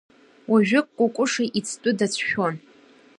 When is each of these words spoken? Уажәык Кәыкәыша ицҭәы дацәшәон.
Уажәык 0.51 0.87
Кәыкәыша 0.97 1.43
ицҭәы 1.57 1.91
дацәшәон. 1.97 2.55